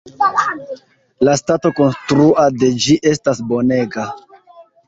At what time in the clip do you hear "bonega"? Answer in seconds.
3.53-4.09